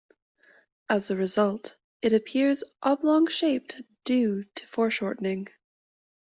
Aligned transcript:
As 0.89 1.11
a 1.11 1.15
result, 1.15 1.75
it 2.01 2.11
appears 2.11 2.63
oblong-shaped 2.81 3.83
due 4.03 4.45
to 4.45 4.65
foreshortening. 4.67 5.47